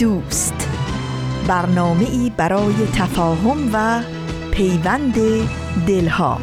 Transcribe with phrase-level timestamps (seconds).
[0.00, 0.68] دوست.
[1.48, 4.02] برنامه ای برای تفاهم و
[4.50, 5.14] پیوند
[5.86, 6.40] دلها.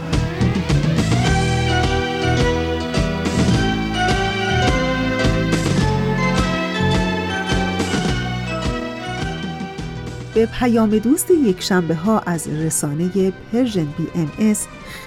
[10.34, 14.32] به پیام دوست یک شنبه ها از رسانه Persian BMS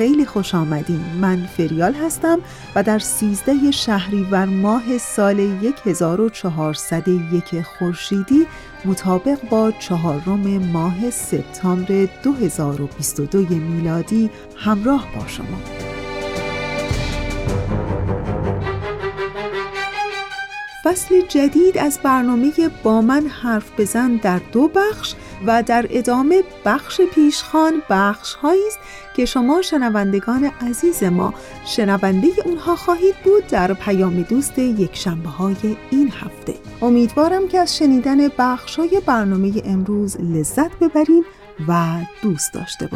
[0.01, 1.01] خیلی خوش آمدین.
[1.21, 2.39] من فریال هستم
[2.75, 5.41] و در 13 شهریور ماه سال
[5.87, 8.47] 1401 خورشیدی
[8.85, 15.59] مطابق با چهارم ماه سپتامبر 2022 میلادی همراه با شما.
[20.85, 22.53] فصل جدید از برنامه
[22.83, 25.15] با من حرف بزن در دو بخش
[25.47, 28.79] و در ادامه بخش پیشخان بخش هایی است
[29.17, 31.35] که شما شنوندگان عزیز ما
[31.67, 36.55] شنونده اونها خواهید بود در پیام دوست یک شنبه های این هفته.
[36.83, 41.25] امیدوارم که از شنیدن بخش های برنامه امروز لذت ببریم
[41.69, 41.85] و
[42.23, 42.89] دوست داشته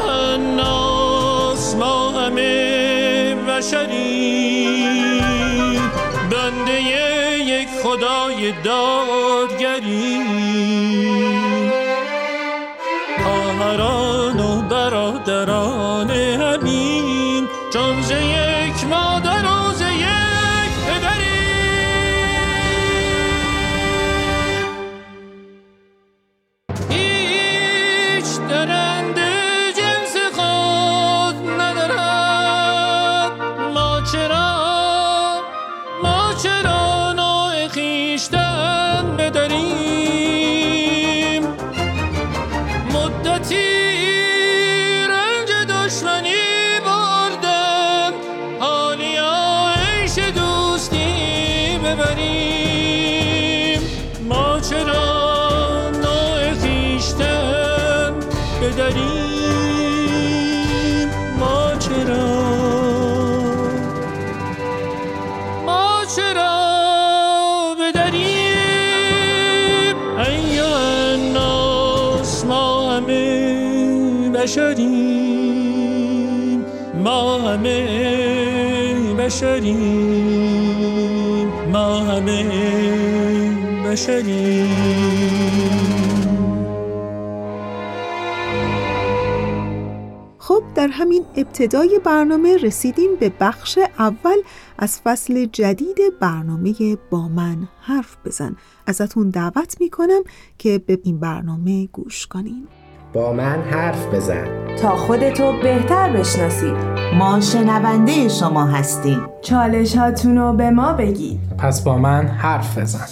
[0.00, 3.34] الناس ما همه
[6.30, 6.82] بنده
[7.40, 9.57] یک خدای دادگری
[74.38, 75.44] بشریم.
[77.04, 79.78] ما همه بشریم.
[81.72, 82.44] ما همه
[83.86, 84.68] بشریم.
[90.38, 94.36] خب در همین ابتدای برنامه رسیدیم به بخش اول.
[94.78, 96.74] از فصل جدید برنامه
[97.10, 98.56] با من حرف بزن.
[98.86, 100.22] ازتون دعوت می‌کنم
[100.58, 102.66] که به این برنامه گوش کنین.
[103.12, 104.76] با من حرف بزن.
[104.82, 106.74] تا خودتو بهتر بشناسید
[107.18, 109.20] ما شنونده شما هستیم.
[109.42, 111.40] چالش هاتونو به ما بگید.
[111.58, 113.06] پس با من حرف بزن.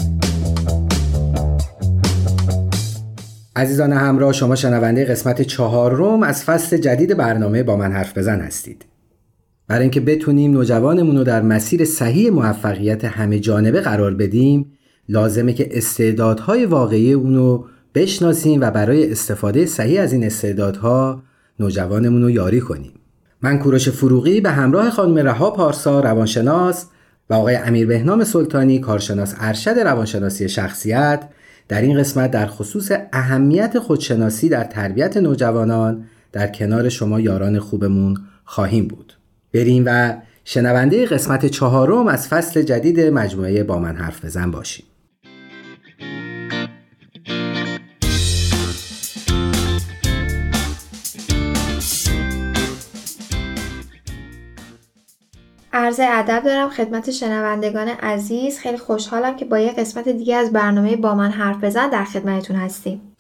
[3.57, 8.85] عزیزان همراه شما شنونده قسمت چهارم از فصل جدید برنامه با من حرف بزن هستید.
[9.69, 14.73] برای اینکه بتونیم نوجوانمون رو در مسیر صحیح موفقیت همه جانبه قرار بدیم
[15.09, 17.65] لازمه که استعدادهای واقعی اونو
[17.97, 21.23] بشناسیم و برای استفاده صحیح از این استعدادها
[21.61, 22.93] نوجوانمون رو یاری کنیم.
[23.43, 26.87] من کوروش فروغی به همراه خانم رها پارسا روانشناس
[27.31, 31.29] و آقای امیر بهنام سلطانی کارشناس ارشد روانشناسی شخصیت
[31.69, 38.17] در این قسمت در خصوص اهمیت خودشناسی در تربیت نوجوانان در کنار شما یاران خوبمون
[38.45, 39.13] خواهیم بود.
[39.55, 40.15] بریم و
[40.45, 44.87] شنونده قسمت چهارم از فصل جدید مجموعه با من حرف بزن باشیم.
[56.01, 58.59] عرض ادب دارم خدمت شنوندگان عزیز.
[58.59, 62.57] خیلی خوشحالم که با یه قسمت دیگه از برنامه با من حرف بزن در خدمتتون
[62.57, 63.17] هستیم.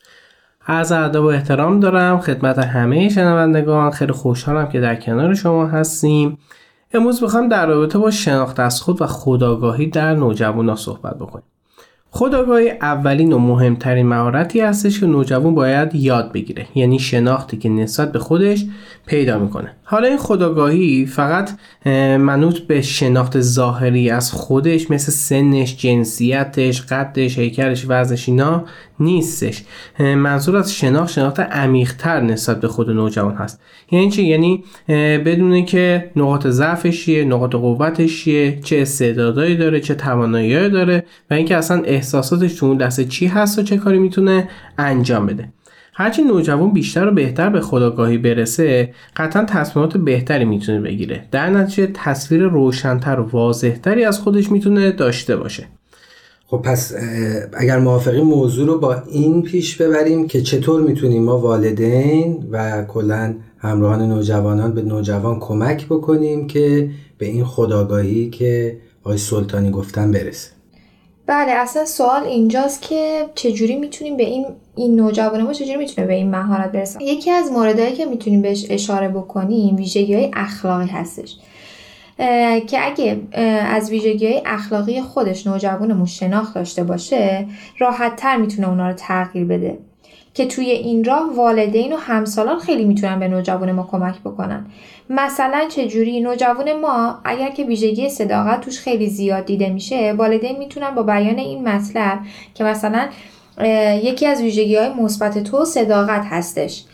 [0.68, 3.90] عرض ادب و احترام دارم خدمت همه شنوندگان.
[3.90, 6.38] خیلی خوشحالم که در کنار شما هستیم.
[6.94, 11.44] امروز می‌خوام در رابطه با شناخت از خود و خودآگاهی در نوجوانا صحبت بکنیم.
[12.16, 16.66] خداگاهی اولین و مهمترین مهارتی هستش که نوجوان باید یاد بگیره.
[16.74, 18.64] یعنی شناختی که نسبت به خودش
[19.06, 19.72] پیدا می‌کنه.
[19.84, 21.50] حالا این خداگاهی فقط
[22.18, 28.64] منوط به شناخت ظاهری از خودش مثل سنش جنسیتش قدش هیکلش وزنش اینا
[29.00, 29.62] نیستش.
[29.98, 33.60] منظور از شناخت شناخت عمیقتر نسبت به خود نوجوان هست.
[33.90, 34.64] یعنی چی؟ یعنی
[35.18, 41.34] بدونه که نقاط ضعفش چیه نقاط قوتش چیه چه استعدادایی داره چه توانایی داره و
[41.34, 44.48] اینکه اصلا احساساتش تو اون لحظه چی هست و چه کاری می‌تونه
[44.78, 45.52] انجام بده.
[45.94, 51.24] هرچی نوجوان بیشتر و بهتر به خداگاهی برسه قطعا تصمیمات بهتری می‌تونه بگیره.
[51.30, 55.66] در نتیجه تصویر روشنتر و واضحتری از خودش می‌تونه داشته باشه.
[56.48, 56.92] خب پس
[57.52, 63.34] اگر موافقی موضوع رو با این پیش ببریم که چطور می‌تونیم ما والدین و کلا
[63.58, 70.50] همراهان نوجوانان به نوجوان کمک بکنیم که به این خداگاهی که آقای سلطانی گفتن برسه؟
[71.26, 76.14] بله اصلا سوال اینجاست که چجوری می‌تونیم به این این نوجوان ما چجوری می‌تونه به
[76.14, 81.36] این مهارت برسه؟ یکی از موردهایی که می‌تونیم بهش اشاره بکنیم ویژگی های اخلاقی هستش.
[82.66, 83.20] که اگه
[83.70, 87.46] از ویژگی های اخلاقی خودش نوجوانمون شناخت داشته باشه
[87.78, 89.78] راحت تر می‌تونه اونا رو تغییر بده.
[90.34, 94.66] که توی این راه والدین و همسالان خیلی می‌تونن به نوجوان ما کمک بکنن.
[95.10, 100.90] مثلا چجوری نوجوان ما اگر که ویژگی صداقت توش خیلی زیاد دیده میشه والدین می‌تونن
[100.90, 102.18] با بیان این مطلب
[102.54, 103.08] که مثلا
[104.02, 106.84] یکی از ویژگی های مثبت تو صداقت هستش.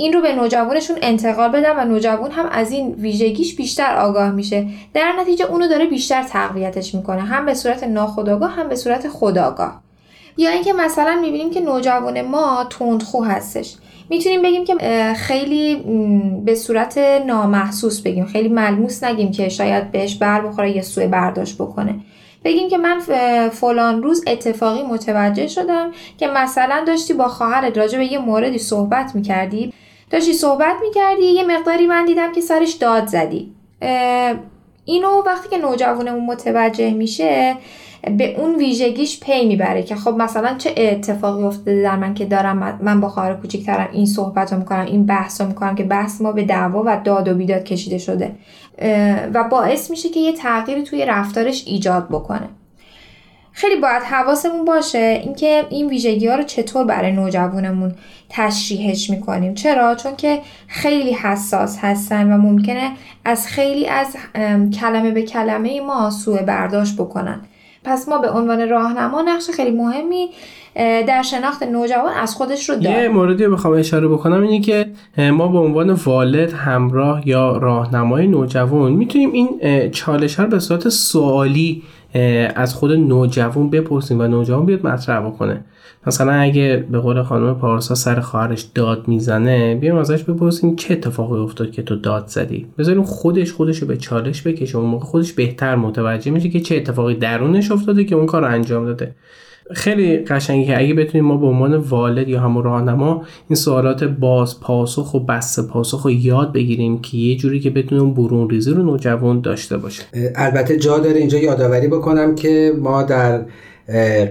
[0.00, 4.66] این رو به نوجوانشون انتقال بدن و نوجوان هم از این ویژگیش بیشتر آگاه میشه.
[4.94, 9.80] در نتیجه اونو داره بیشتر تقویتش می‌کنه هم به صورت ناخودآگاه هم به صورت خودآگاه.
[10.36, 13.74] یا اینکه مثلا می‌بینیم که نوجوان ما تندخو هستش.
[14.10, 14.74] می‌تونیم بگیم که
[15.14, 15.76] خیلی
[16.44, 18.26] به صورت نامحسوس بگیم.
[18.26, 21.94] خیلی ملموس نگیم که شاید بهش بر بخوره یه سوء برداشت بکنه.
[22.44, 23.00] بگیم که من
[23.48, 29.14] فلان روز اتفاقی متوجه شدم که مثلا داشتی با خواهرت راجع به یه موردی صحبت
[29.14, 29.72] می‌کردی.
[30.10, 33.52] داشتی صحبت می‌کردی یه مقداری من دیدم که سرش داد زدی.
[34.84, 37.56] اینو وقتی که نوجوانمون متوجه میشه
[38.18, 42.78] به اون ویژگیش پی می‌بره که خب مثلا چه اتفاقی افتاده در من که دارم
[42.82, 46.32] من با خواهر کوچیکترم این صحبت رو می‌کنم این بحث رو می‌کنم که بحث ما
[46.32, 48.32] به دعوا و داد و بیداد کشیده شده.
[49.34, 52.48] و باعث میشه که یه تغییری توی رفتارش ایجاد بکنه.
[53.52, 57.94] خیلی باید حواسمون باشه اینکه این ویژگی ها رو چطور برای نوجوانمون
[58.28, 59.54] تشریحش می‌کنیم.
[59.54, 62.90] چرا؟ چون که خیلی حساس هستن و ممکنه
[63.24, 64.16] از خیلی از
[64.80, 67.40] کلمه به کلمه ما سوء برداشت بکنن.
[67.84, 70.28] پس ما به عنوان راهنما نقش خیلی مهمی
[71.06, 73.02] در شناخت نوجوان از خودش رو داریم.
[73.02, 74.90] یه موردی رو بخوام اشاره بکنم اینه که
[75.32, 79.48] ما به عنوان والد همراه یا راهنمای نوجوان می‌تونیم این
[79.90, 81.82] چالش رو به صورت سوالی
[82.54, 85.64] از خود نوجوان بپرسیم و نوجوان بیاد مطرح بکنه.
[86.06, 91.38] مثلا اگه به قول خانم پارسا سر خواهرش داد می‌زنه بیایم ازش بپرسیم چه اتفاقی
[91.38, 92.66] افتاد که تو داد زدی.
[92.78, 94.78] بذاریم خودش خودش رو به چالش بکشه.
[94.78, 98.84] اون موقع خودش بهتر متوجه میشه که چه اتفاقی درونش افتاده که اون کار انجام
[98.84, 99.14] داده.
[99.74, 104.60] خیلی قشنگی که اگه بتونیم ما به عنوان والد یا همون راهنما این سوالات باز
[104.60, 108.82] پاسخ و بسته پاسخ رو یاد بگیریم که یه جوری که بتونیم برون ریزی رو
[108.82, 110.02] نوجوان داشته باشه
[110.34, 113.44] البته جا داره اینجا یادآوری بکنم که ما در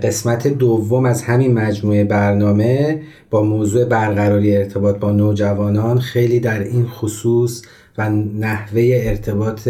[0.03, 6.85] قسمت دوم از همین مجموعه برنامه با موضوع برقراری ارتباط با نوجوانان خیلی در این
[6.85, 7.61] خصوص
[7.97, 8.09] و
[8.39, 9.69] نحوه ارتباط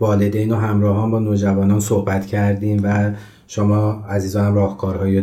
[0.00, 3.10] والدین و همراهان با نوجوانان صحبت کردیم و
[3.54, 5.22] شما عزیزانم راهکارهایی رو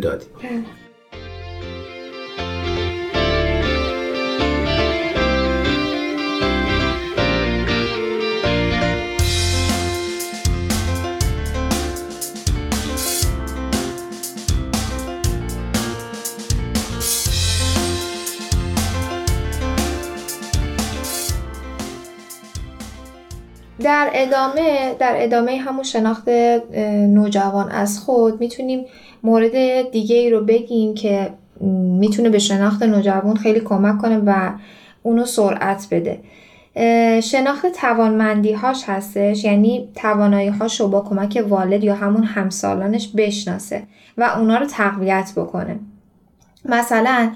[24.21, 26.29] ادامه در ادامه همون شناخت
[27.07, 28.85] نوجوان از خود می‌تونیم
[29.23, 31.29] مورد دیگه ای رو بگیم که
[31.99, 34.51] می‌تونه به شناخت نوجوان خیلی کمک کنه و
[35.03, 36.19] اونو سرعت بده.
[37.21, 43.83] شناخت توانمندی هاش هستش یعنی توانایی هاش رو با کمک والد یا همون همسالانش بشناسه
[44.17, 45.79] و اونا رو تقویت بکنه.
[46.65, 47.31] مثلا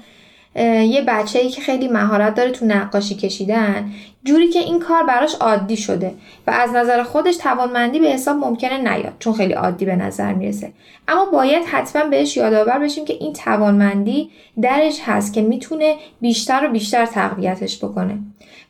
[0.64, 3.92] یه بچه ای که خیلی مهارت داره تو نقاشی کشیدن
[4.24, 6.14] جوری که این کار براش عادی شده
[6.46, 10.72] و از نظر خودش توانمندی به حساب ممکنه نیاد چون خیلی عادی به نظر می‌رسه.
[11.08, 14.30] اما باید حتما بهش یادآور بشیم که این توانمندی
[14.62, 18.18] درش هست که می‌تونه بیشتر و بیشتر تقویتش بکنه.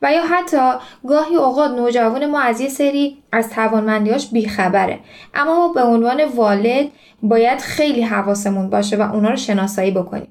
[0.02, 0.71] و یا حتی
[1.09, 4.99] گاهی اوقات نوجوان ما از یه سری از توانمندیاش بیخبره.
[5.35, 6.87] اما ما به عنوان والد
[7.23, 10.28] باید خیلی حواسمون باشه و اونا رو شناسایی بکنیم.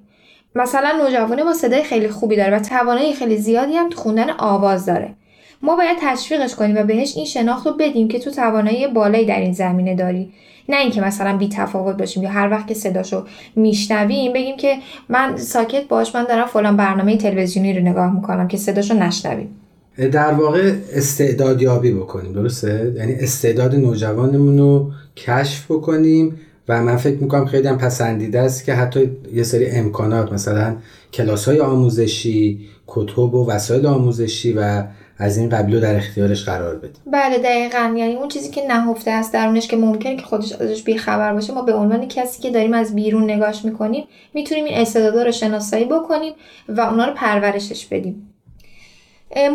[0.56, 4.86] مثلا نوجوانه با صدای خیلی خوبی داره و توانایی خیلی زیادی هم تو خوندن آواز
[4.86, 5.16] داره.
[5.62, 9.40] ما باید تشویقش کنیم و بهش این شناخت رو بدیم که تو توانایی بالایی در
[9.40, 10.32] این زمینه داری.
[10.70, 14.78] نه اینکه مثلا بی تفاوت باشیم یا هر وقت که صداشو میشنویم بگیم که
[15.10, 19.56] من ساکت باش من دارم فلان برنامه تلویزیونی رو نگاه می‌کنم که صداشو نشنویم.
[20.12, 27.46] در واقع استعدادیابی بکنیم درسته؟ یعنی استعداد نوجوانمون رو کشف بکنیم و من فکر می‌کنم
[27.46, 30.76] خیلی هم پسندیده است که حتی یه سری امکانات مثلا
[31.14, 34.84] کلاس های آموزشی کتب و وسایل آموزشی و
[35.18, 36.94] از این قبیل در اختیارش قرار بده.
[37.12, 37.96] بله دقیقا.
[37.98, 41.62] یعنی اون چیزی که نهفته است درونش که ممکنه که خودش ازش بیخبر باشه ما
[41.62, 44.04] به عنوان کسی که داریم از بیرون نگاش می‌کنیم
[44.34, 46.34] می‌تونیم این استعدادا رو شناسایی بکنیم
[46.70, 48.32] و اونا رو پرورشش بدیم.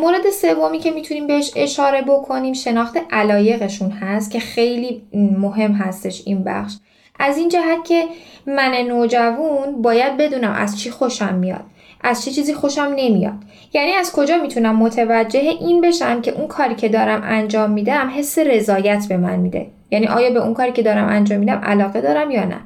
[0.00, 6.44] مورد سومی که می‌تونیم بهش اشاره بکنیم شناخت علایقشون هست که خیلی مهم هستش این
[6.44, 6.76] بخش.
[7.20, 8.04] از این جهت که
[8.46, 11.64] من نوجوان باید بدونم از چی خوشم میاد
[12.02, 13.34] از چه چیزی خوشم نمیاد.
[13.72, 18.38] یعنی از کجا می‌تونم متوجه این بشم که اون کاری که دارم انجام میدم حس
[18.38, 22.30] رضایت به من میده؟ یعنی آیا به اون کاری که دارم انجام میدم علاقه دارم
[22.30, 22.60] یا نه؟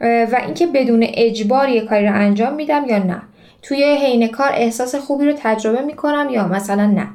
[0.00, 3.22] و اینکه بدون اجبار یه کاری رو انجام میدم یا نه؟
[3.62, 7.08] توی حین کار احساس خوبی رو تجربه می‌کنم یا مثلا نه؟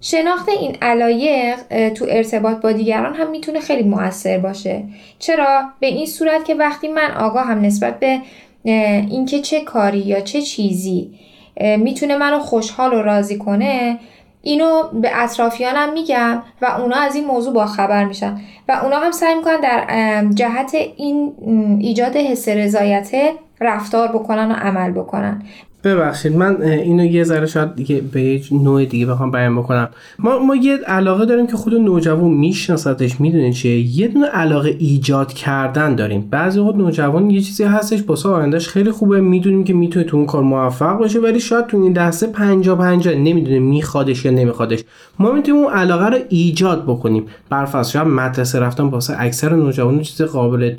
[0.00, 4.84] شناخت این علایق تو ارتباط با دیگران هم می‌تونه خیلی موثر باشه.
[5.18, 8.20] چرا؟ به این صورت که وقتی من آگاه هم نسبت به
[8.64, 11.10] اینکه چه کاری یا چه چیزی
[11.60, 13.98] می‌تونه منو خوشحال و راضی کنه
[14.42, 18.40] اینو به اطرافیانم میگم و اونا از این موضوع با خبر میشن.
[18.68, 21.32] و اونا هم سعی می‌کنن در جهت این
[21.80, 23.10] ایجاد حس رضایت
[23.60, 25.42] رفتار بکنن و عمل بکنن.
[25.84, 29.88] ببخشید من اینو یه ذره شاید دیگه به یه نوع دیگه بخوام بیان بکنم.
[30.18, 33.98] ما ما یه علاقه داریم که خود نوجوان میشناستش می‌دونه چیه.
[34.00, 36.28] یه دونه علاقه ایجاد کردن داریم.
[36.30, 39.20] بعضی وقت نوجوان یه چیزی هستش باسه آیندهش خیلی خوبه.
[39.20, 43.14] می‌دونیم که می‌تونه تو اون کار موفق باشه ولی شاید تو این دسته 50 50
[43.14, 44.84] نمی‌دونه میخوادش یا نمیخوادش.
[45.18, 47.24] ما می‌تونیم اون علاقه رو ایجاد بکنیم.
[47.50, 50.74] برفرض شاید مدرسه رفتن واسه اکثر نوجوانان چیز قابل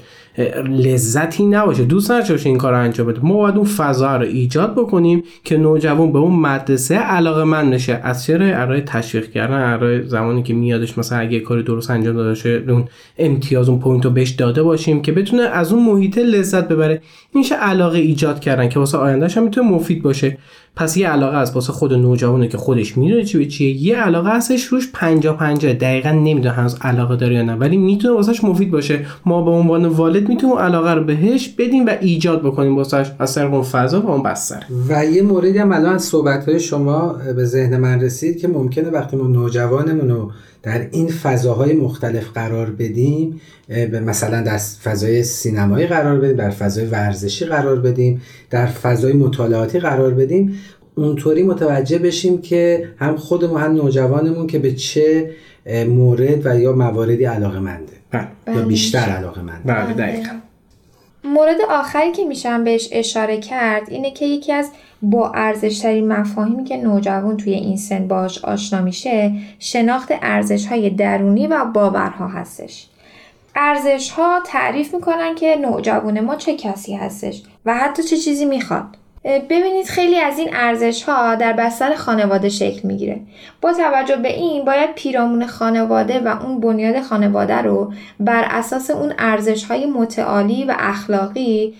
[0.67, 1.83] لذتی نباشه.
[1.83, 3.19] دوست نداشته این کار انجام بده.
[3.23, 7.99] ما باید اون فضا رو ایجاد بکنیم که نوجوان به اون مدرسه علاقه مند بشه.
[8.03, 12.71] از چرا؟ ارائه تشویق کردن ارائه زمانی که میادش مثلا اگه کاری درست انجام داده
[12.71, 12.85] اون
[13.17, 17.01] امتیاز اون point رو بهش داده باشیم که بتونه از اون محیط لذت ببره.
[17.33, 20.37] میشه علاقه ایجاد کردن که واسه آیندهش هم می‌تونه مفید باشه.
[20.79, 23.83] پس یه علاقه از واسه خود نوجوانه که خودش می‌دونه چی به چیه.
[23.83, 27.53] یه علاقه هستش روش 50 50 دقیقا نمی‌دونه هنوز علاقه داره یا نه.
[27.53, 29.05] ولی می‌تونه واسش مفید باشه.
[29.25, 33.53] ما به عنوان والد می‌تونیم علاقه رو بهش بدیم و ایجاد بکنیم واسش از طریق
[33.53, 34.63] اون فضا و اون بستر.
[34.89, 39.17] و یه موردی هم الان صحبت های شما به ذهن من رسید که ممکنه وقتی
[39.17, 40.31] ما نوجوانمون رو
[40.63, 46.85] در این فضاهای مختلف قرار بدیم به مثلا در فضای سینمایی قرار بدیم در فضای
[46.85, 50.55] ورزشی قرار بدیم در فضای مطالعاتی قرار بدیم.
[51.03, 55.31] اونطوری متوجه بشیم که هم خودمون هم نوجوانمون که به چه
[55.87, 58.27] مورد و یا مواردی علاقه منده بله.
[58.47, 58.65] یا بله.
[58.65, 60.31] بیشتر علاقه منده بله دقیقا.
[61.23, 66.77] مورد آخری که میشم بهش اشاره کرد اینه که یکی از با ارزشترین مفاهیمی که
[66.77, 72.87] نوجوان توی این سن باش آشنا میشه شناخت ارزش های درونی و باورها هستش.
[73.55, 78.85] ارزش ها تعریف می‌کنن که نوجوان ما چه کسی هستش و حتی چه چیزی می‌خواد.
[79.49, 83.19] ببینید خیلی از این ارزش ها در بستر خانواده شکل می‌گیره.
[83.61, 89.13] با توجه به این باید پیرامون خانواده و اون بنیاد خانواده رو بر اساس اون
[89.19, 91.73] ارزش های متعالی و اخلاقی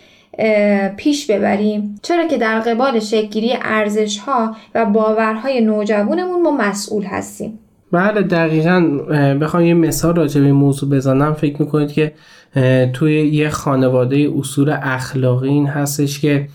[0.98, 2.00] پیش ببریم.
[2.04, 7.60] چرا که در قبال شکلگیری ارزش ها و باورهای نوجوانمون ما مسئول هستیم.
[7.92, 8.80] بله دقیقا.
[9.42, 11.34] بخوام یه مثال راجع به این موضوع بزنم.
[11.34, 12.14] فکر می‌کنید که
[12.94, 16.48] توی یه خانواده اصول اخلاقی این هستش که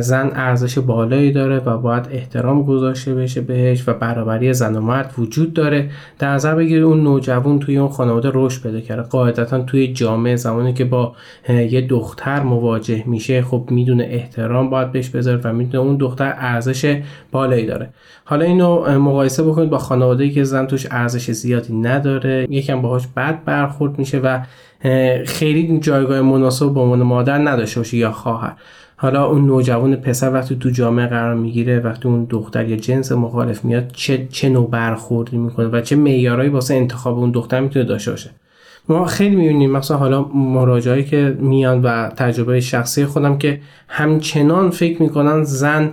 [0.00, 5.14] زن ارزش بالایی داره و باید احترام گذاشته بشه بهش و برابری زن و مرد
[5.18, 5.90] وجود داره.
[6.18, 9.02] در نظر بگیرید اون نوجوان توی اون خانواده رشد پیدا کرده.
[9.02, 11.12] قاعدتا توی جامعه زمانی که با
[11.48, 17.00] یه دختر مواجه میشه خب می‌دونه احترام باید بهش بذاره و می‌دونه اون دختر ارزش
[17.32, 17.90] بالایی داره.
[18.24, 22.46] حالا اینو مقایسه بکنید با خانواده که زن توش ارزش زیادی نداره.
[22.50, 24.40] یکم باهاش بد برخورد میشه و
[25.26, 28.52] خیلی جایگاه مناسب به عنوان مادر نداشته باشه یا خواهر.
[29.02, 33.64] حالا اون نوجوان پسر وقتی تو جامعه قرار می‌گیره وقتی اون دختر یا جنس مخالف
[33.64, 38.10] میاد چه چه نوع برخوردی می‌کنه و چه معیارهایی واسه انتخاب اون دختر می‌تونه داشته
[38.10, 38.30] باشه؟
[38.90, 45.02] ما خیلی می‌بینیم مثلا حالا مراجعایی که میان و تجربه شخصی خودم که همچنان فکر
[45.02, 45.90] می‌کنن زن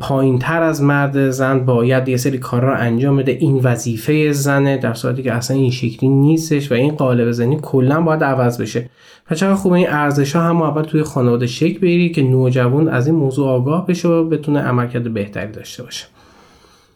[0.00, 3.32] پایین تر از مرد زن باید یه سری کارا رو انجام بده.
[3.32, 8.00] این وظیفه زنه در صورتی که اصلا این شکلی نیستش و این قالب زنی کلا
[8.00, 8.90] باید عوض بشه.
[9.30, 13.06] و چقدر خوبه این ارزش ها هم اول توی خانواده شکل بگیری که نوجوان از
[13.06, 16.06] این موضوع آگاه بشه و بتونه عملکرد بهتری داشته باشه.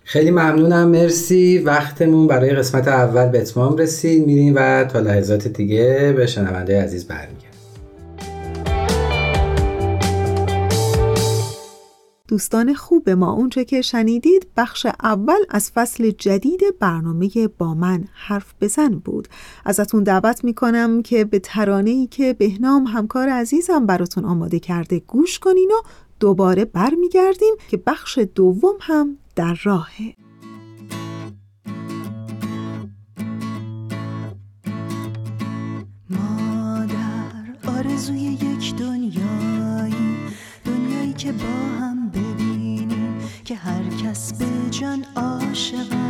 [0.09, 1.59] خیلی ممنونم مرسی.
[1.59, 4.27] وقتمون برای قسمت اول به اتمام رسید.
[4.27, 7.51] میریم و تا لحظات دیگه به شنونده عزیز برمیگردیم.
[12.29, 18.55] دوستان خوب ما اونچه که شنیدید بخش اول از فصل جدید برنامه با من حرف
[18.61, 19.29] بزن بود.
[19.65, 25.39] ازتون دعوت می‌کنم که به ترانه ای که بهنام همکار عزیزم براتون آماده کرده گوش
[25.39, 25.89] کنین و
[26.21, 30.15] دوباره برمیگردیم که بخش دوم هم در راهه
[37.67, 40.17] آرزوی یک دنیایی
[40.65, 46.08] دنیایی که با هم ببینیم که هر کس به جان عاشق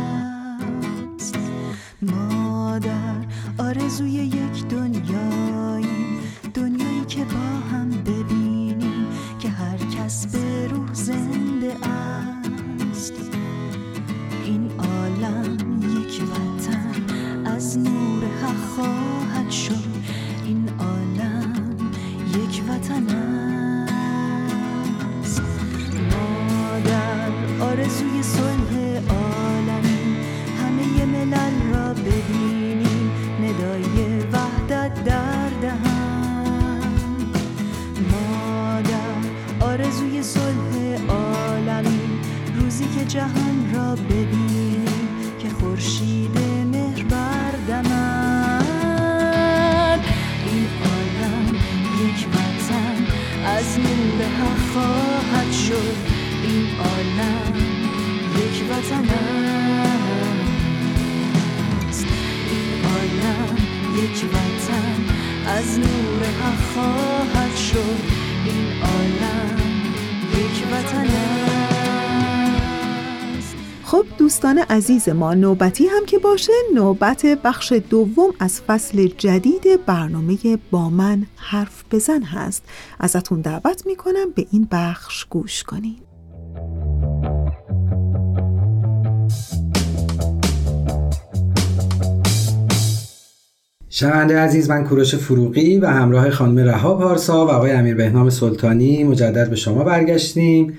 [73.89, 80.37] خب دوستان عزیز ما نوبتی هم که باشه نوبت بخش دوم از فصل جدید برنامه
[80.71, 82.63] با من حرف بزن هست.
[82.99, 86.09] ازتون دعوت می‌کنم به این بخش گوش کنید
[93.89, 99.03] شنونده عزیز من کوروش فروغی و همراه خانم رها پارسا و آقای امیر بهنام سلطانی
[99.03, 100.77] مجدد به شما برگشتیم.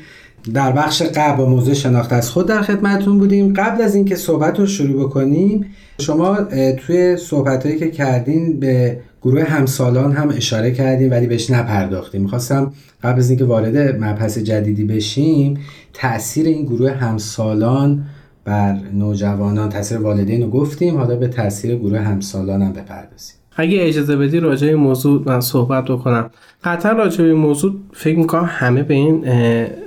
[0.54, 3.54] در بخش قبل با موضوع شناخت از خود در خدمتتون بودیم.
[3.54, 5.66] قبل از اینکه صحبت رو شروع بکنیم
[6.00, 6.38] شما
[6.76, 12.72] توی صحبت هایی که کردین به گروه همسالان هم اشاره کردیم ولی بهش نپرداختیم می‌خواستم
[13.02, 15.58] قبل از اینکه وارد مبحث جدیدی بشیم
[15.92, 18.04] تاثیر این گروه همسالان
[18.44, 20.96] بر نوجوانان تاثیر والدین رو گفتیم.
[20.96, 23.39] حالا به تاثیر گروه همسالان هم بپردازیم.
[23.60, 26.30] اگه اجازه بدی راجع به موضوع من صحبت بکنم.
[26.64, 29.24] قطعا راجع به موضوع فکر می‌کنم همه به این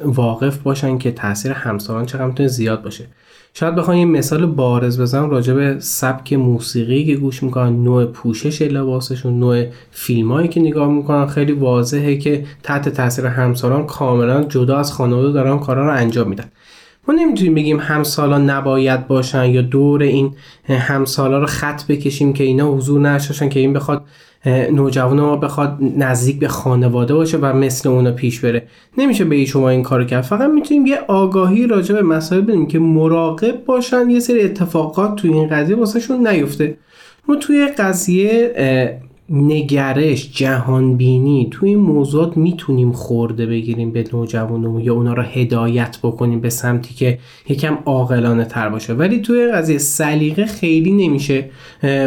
[0.03, 3.05] واقف باشن که تاثیر همسالان چقدر می‌تونه زیاد باشه.
[3.53, 8.61] شاید بخوام یه مثال بارز بزنم راجع به سبک موسیقی که گوش می‌کنن نوع پوشش
[8.61, 11.27] لباسشون نوع فیلمایی که نگاه می‌کنن.
[11.27, 16.45] خیلی واضحه که تحت تاثیر همسالان کاملا جدا از خانواده دارن کارا رو انجام میدن.
[17.07, 20.31] ما نمی‌تونیم بگیم همسالان نباید باشن یا دور این
[20.67, 24.03] همسالا رو خط بکشیم که اینا حضور نشاشن که این بخواد
[24.45, 28.67] نوجوان ما بخواد نزدیک به خانواده باشه و مثل اونا پیش بره.
[28.97, 30.23] نمیشه به شما این کارو کرد.
[30.23, 34.09] فقط می‌تونیم یه آگاهی راجع به مسائل بدیم که مراقب باشن.
[34.09, 36.77] یه سری اتفاقات توی این قضیه واسهشون نیفته.
[37.27, 38.53] ما توی قضیه
[39.33, 46.41] نگرش جهانبینی توی این موضوعات می‌تونیم خورده بگیریم به نوجوانمون یا اونا رو هدایت بکنیم
[46.41, 47.19] به سمتی که
[47.49, 48.93] یکم عاقلانه تر باشه.
[48.93, 51.49] ولی توی قضیه سلیقه خیلی نمیشه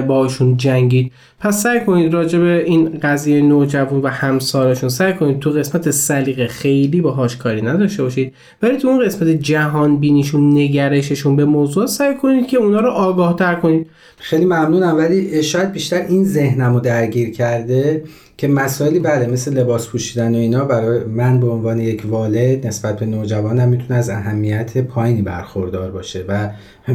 [0.07, 1.12] باشون جنگید.
[1.40, 6.46] پس سعی کنید راجع به این قضیه نوجوان و همسالشون سعی کنید تو قسمت سلیقه
[6.46, 12.14] خیلی باهاش کاری نداشته باشید ولی تو اون قسمت جهان بینیشون نگرششون به موضوع سعی
[12.14, 13.87] کنید که اونا رو آگاه تر کنید.
[14.16, 18.03] خیلی ممنونم ولی شاید بیشتر این ذهنم رو درگیر کرده
[18.38, 22.99] که مسائلی بله مثل لباس پوشیدن و اینا برای من به عنوان یک والد نسبت
[22.99, 26.51] به نوجوانم می‌تونه از اهمیت پایینی برخوردار باشه و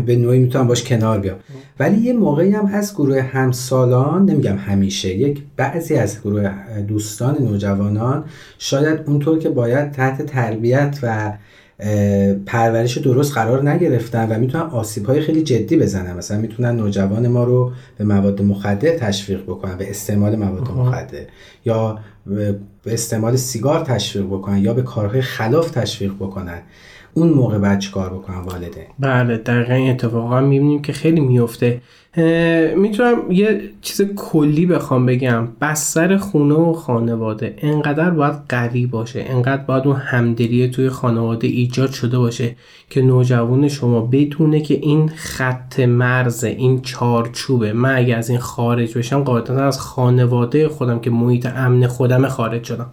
[0.05, 1.37] به نوعی می‌تونم باش کنار بیام.
[1.79, 6.51] ولی یه موقعی هم از گروه همسالان نمیگم همیشه یک بعضی از گروه
[6.87, 8.23] دوستان نوجوانان
[8.57, 11.33] شاید اونطور که باید تحت تربیت و
[12.45, 16.17] پرورش درست قرار نگرفتن و می‌تونن آسیب های خیلی جدی بزنن.
[16.17, 21.25] مثلا می‌تونن نوجوان ما رو به مواد مخدر تشویق بکنن به استعمال مواد مخدر.
[21.65, 26.59] یا به استعمال سیگار تشویق بکنن یا به کارهای خلاف تشویق بکنن.
[27.13, 31.81] اون موقع باید چیکار بکنن والده؟ بله دقیقا این اتفاقا می‌بینیم که خیلی میفته
[32.75, 35.47] می‌تونم یه چیز کلی بخوام بگم.
[35.61, 41.91] بستر خونه و خانواده انقدر باید قوی باشه انقدر باید اون همدلی توی خانواده ایجاد
[41.91, 42.55] شده باشه
[42.89, 47.73] که نوجوان شما بدونه که این خط مرز این چارچوبه.
[47.73, 52.63] من اگه از این خارج بشم قاعدتا از خانواده خودم که محیط امن خودم خارج
[52.63, 52.91] شدم.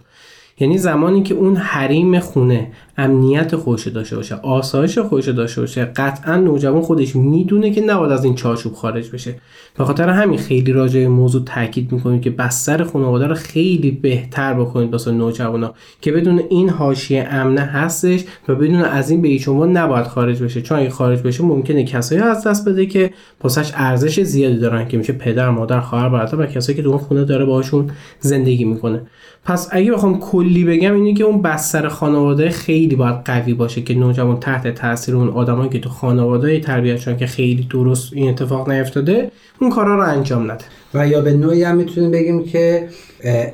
[0.61, 5.85] یعنی زمانی که اون حریم خونه امنیت خوش داشته باشه آسایش خوش داشته باشه.
[5.85, 9.35] قطعا نوجوان خودش می‌دونه که نباید از این چارچوب خارج بشه.
[9.77, 14.91] به خاطر همین خیلی راجع موضوع تاکید می‌کنیم که بستر خانواده رو خیلی بهتر بکنید
[14.91, 20.05] واسه نوجوانا که بدون این حاشیه امنه هستش و بدون از این به هیچ نباید
[20.05, 20.61] خارج بشه.
[20.61, 24.97] چون اگه خارج بشه ممکنه کسایی از دست بده که پسش ارزش زیادی دارن که
[24.97, 29.01] میشه پدر مادر خواهر برادر و کسایی که تو اون خونه داره باهاشون زندگی می‌کنه.
[29.45, 33.93] پس اگه بخوام کلی بگم اینه که اون بستر خانواده خیلی باید قوی باشه که
[33.93, 38.69] نوجوان تحت تاثیر اون آدمایی که تو خانواده تربیت شدن که خیلی درست این اتفاق
[38.69, 40.65] نیفتاده اون کارا رو انجام نده.
[40.93, 42.87] و یا به نوعی هم می‌تونیم بگیم که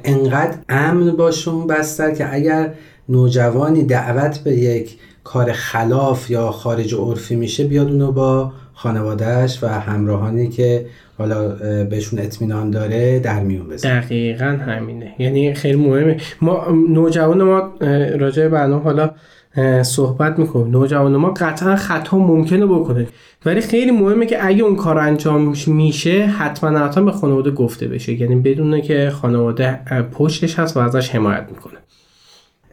[0.04, 2.74] انقدر امن باشه اون بستر که اگر
[3.10, 9.68] نوجوانی دعوت به یک کار خلاف یا خارج عرفی میشه بیاد اونو با خانوادهش و
[9.68, 10.86] همراهانی که
[11.18, 15.14] حالا بهشون اطمینان داره در میون بذاره دقیقا همینه.
[15.20, 16.18] یعنی خیلی مهمه.
[16.42, 17.74] ما نوجوان ما
[18.18, 19.12] راجع برنامه حالا
[19.84, 20.68] صحبت می‌کنیم.
[20.68, 23.08] نوجوان ما قطعا خطا ممکنه بکنه.
[23.46, 28.22] ولی خیلی مهمه که اگه اون کار انجام میشه حتما حتما به خانواده گفته بشه.
[28.22, 29.80] یعنی بدونه که خانواده
[30.12, 31.78] پشتش هست و ازش حمایت می‌کنه.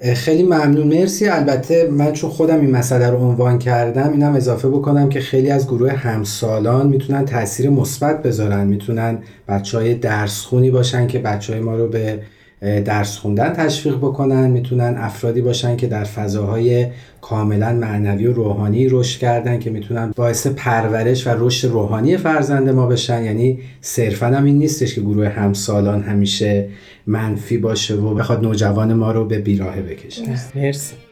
[0.02, 0.86] خیلی ممنون.
[0.86, 1.28] مرسی.
[1.28, 5.66] البته من چون خودم این مسئله رو عنوان کردم اینم اضافه بکنم که خیلی از
[5.66, 8.66] گروه همسالان می‌تونن تاثیر مثبت بذارن.
[8.66, 12.18] می‌تونن بچه های درس خونی باشن که بچه های ما رو به
[12.62, 16.86] درس خوندن تشویق بکنن می‌تونن افرادی باشن که در فضاهای
[17.20, 22.86] کاملا معنوی و روحانی رشد کردن که می‌تونن باعث پرورش و رشد روحانی فرزند ما
[22.86, 23.24] بشن.
[23.24, 26.68] یعنی صرفا هم این نیستش که گروه همسالان همیشه
[27.06, 30.22] منفی باشه و بخواد نوجوان ما رو به بیراهه بکشه.
[30.54, 31.11] مرسی.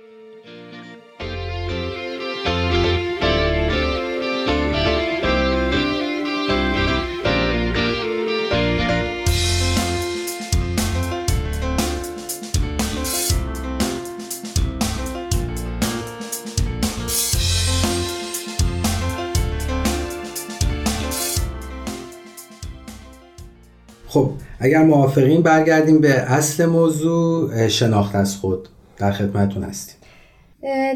[24.61, 28.69] اگر موافقین برگردیم به اصل موضوع شناخت از خود
[28.99, 29.97] در خدمتتون هستیم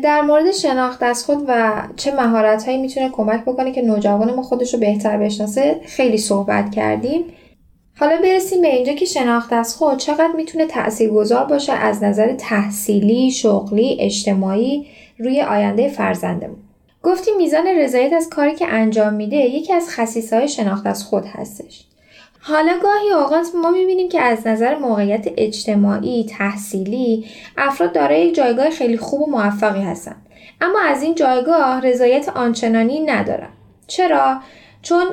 [0.03, 4.43] در مورد شناخت از خود و چه مهارت هایی می‌تونه کمک بکنه که نوجوان ما
[4.43, 7.25] خودش رو بهتر بشناسه خیلی صحبت کردیم
[7.99, 13.31] حالا برسیم به اینجا که شناخت از خود چقدر می‌تونه تاثیرگذار باشه از نظر تحصیلی،
[13.31, 14.87] شغلی، اجتماعی
[15.19, 16.57] روی آینده فرزندمون.
[17.03, 21.25] گفتیم میزان رضایت از کاری که انجام میده یکی از خصیصه های شناخت از خود
[21.27, 21.85] هستش.
[22.47, 27.25] حالا گاهی اوقات ما می‌بینیم که از نظر موقعیت اجتماعی، تحصیلی
[27.59, 30.17] افراد دارای یک جایگاه خیلی خوب و موفقی هستن
[30.61, 33.49] اما از این جایگاه رضایت آنچنانی ندارن.
[33.87, 34.37] چرا؟
[34.83, 35.05] چون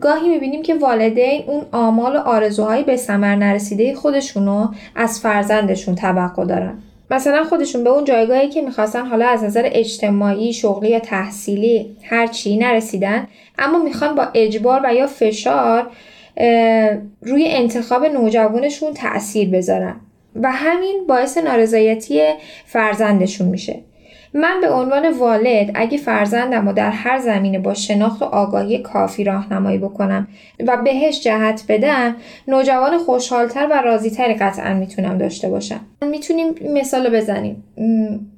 [0.00, 6.44] گاهی می‌بینیم که والدین اون آمال و آرزوهایی به ثمر نرسیده خودشونو از فرزندشون توقع
[6.44, 6.78] دارن.
[7.10, 12.26] مثلا خودشون به اون جایگاهی که می‌خواستن حالا از نظر اجتماعی، شغلی یا تحصیلی هر
[12.26, 15.90] چی نرسیدن اما می‌خوان با اجبار و یا فشار
[17.22, 19.96] روی انتخاب نوجوانشون تأثیر بذارن.
[20.36, 22.20] و همین باعث نارضایتی
[22.66, 23.78] فرزندشون میشه.
[24.34, 29.24] من به عنوان والد اگه فرزندم رو در هر زمینه با شناخت و آگاهی کافی
[29.24, 30.28] راهنمایی بکنم
[30.66, 32.16] و بهش جهت بدم
[32.48, 35.80] نوجوان خوشحالتر و راضیتری قطعا می‌تونم داشته باشم.
[36.02, 37.64] می‌تونیم مثال بزنیم.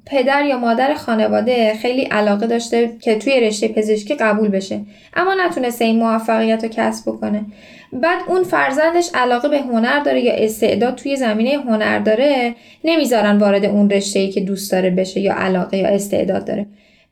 [0.05, 4.79] پدر یا مادر خانواده خیلی علاقه داشته که توی رشته پزشکی قبول بشه.
[5.13, 7.45] اما نتونسته این موفقیت رو کسب بکنه.
[7.93, 13.65] بعد اون فرزندش علاقه به هنر داره یا استعداد توی زمینه هنر داره نمی‌ذارن وارد
[13.65, 16.65] اون رشته ای که دوست داره بشه یا علاقه یا استعداد داره.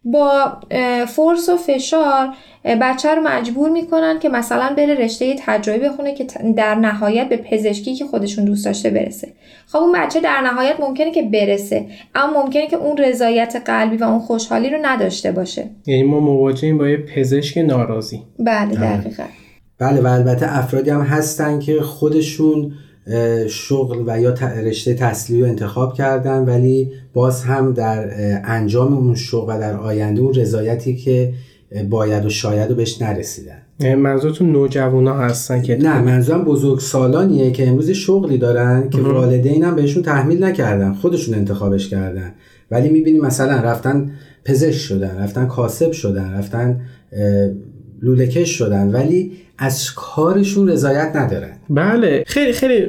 [0.05, 0.57] با
[1.07, 2.29] فرس و فشار
[2.65, 7.95] بچه رو مجبور می‌کنن که مثلا بره رشته تجربی بخونه که در نهایت به پزشکی
[7.95, 9.33] که خودشون دوست داشته برسه.
[9.67, 11.85] خب اون بچه در نهایت ممکنه که برسه
[12.15, 15.69] اما ممکنه که اون رضایت قلبی و اون خوشحالی رو نداشته باشه.
[15.85, 18.21] یعنی ما مواجهیم با یه پزشک ناراضی.
[18.39, 19.23] بله دقیقا.
[19.79, 22.71] بله و البته افرادی هم هستن که خودشون
[23.47, 28.09] شغل و یا رشته تحصیلی رو انتخاب کردن ولی باز هم در
[28.45, 31.33] انجام اون شغل و در آینده اون رضایتی که
[31.89, 33.57] باید و شاید رو بهش نرسیدن.
[33.95, 39.75] منظورتون نوجوانا هستن که نه منظورم بزرگ سالانیه که امروز شغلی دارن که والدین هم
[39.75, 42.31] بهشون تحمیل نکردن خودشون انتخابش کردن.
[42.71, 44.11] ولی می‌بینیم مثلا رفتن
[44.45, 46.81] پزشک شدن رفتن کاسب شدن رفتن
[48.03, 51.51] لولکش شدن ولی از کارشون رضایت ندارن.
[51.69, 52.23] بله.
[52.27, 52.85] خیلی خیلی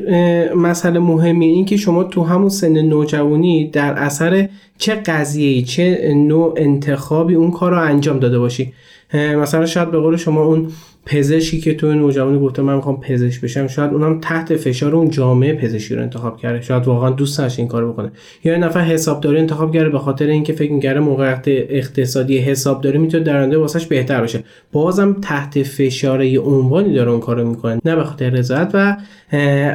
[0.55, 4.49] مسئله مهمی این که شما تو همون سن نوجوانی در اثر
[4.79, 8.73] چه قضیه چه نوع انتخابی اون کار رو انجام داده باشی.
[9.15, 10.69] مثلا شاید به قول شما اون
[11.07, 15.55] پزشکی که تو نوجوانی گفته من می‌خوام پزشک بشم شاید اونم تحت فشار اون جامعه
[15.55, 16.61] پزشکی رو انتخاب کرده.
[16.61, 18.13] شاید واقعا دوست داشت این کارو بکنه.
[18.45, 23.25] یا یه نفر حسابداری انتخاب کرده به خاطر اینکه فکر می‌کرده موقعیت اقتصادی حسابداری می‌تونه
[23.25, 27.81] در آینده واسش بهتر بشه بازم تحت فشار یه عنوانی داره اون کارو می‌کنه.
[27.85, 28.97] نه به خاطر رضایت و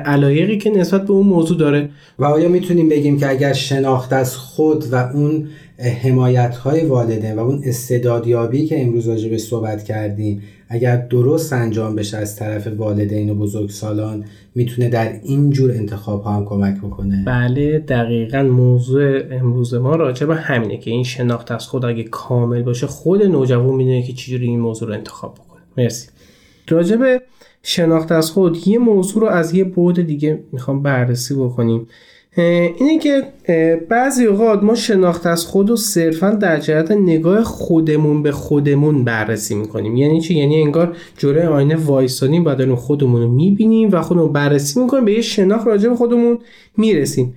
[0.05, 1.89] علایقی که نسبت به اون موضوع داره.
[2.19, 5.47] و آیا می‌تونیم بگیم که اگر شناخت از خود و اون
[6.03, 11.95] حمایت های والدین و اون استعدادیابی که امروز راجع به صحبت کردیم اگر درست انجام
[11.95, 17.23] بشه از طرف والدین و بزرگسالان می‌تونه در این جور انتخاب ها هم کمک بکنه.
[17.27, 22.61] بله دقیقا موضوع امروز ما راجع به همینه که این شناخت از خود اگه کامل
[22.61, 25.61] باشه خود نوجوان می‌دونه که چجوری این موضوع رو انتخاب بکنه.
[25.77, 26.09] مرسی.
[26.69, 27.21] راجع به
[27.63, 31.87] شناخت از خود یه موضوع رو از یه بعد دیگه می‌خوام بررسی بکنیم.
[32.37, 33.23] اینه که
[33.89, 39.55] بعضی اوقات ما شناخت از خود و صرفا در جهت نگاه خودمون به خودمون بررسی
[39.55, 39.95] می‌کنیم.
[39.95, 44.79] یعنی چی؟ یعنی انگار جوره آینه وایسانیم و داریم خودمون رو می‌بینیم و خودمون بررسی
[44.79, 46.39] می‌کنیم به یه شناخت راجع به خودمون
[46.77, 47.35] می‌رسیم.